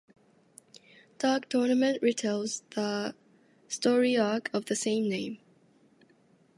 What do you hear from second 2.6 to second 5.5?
the story arc of the same name.